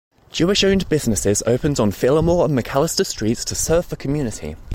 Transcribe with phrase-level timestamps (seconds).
[0.31, 4.55] Jewish-owned businesses opened on Fillmore and McAllister streets to serve the community.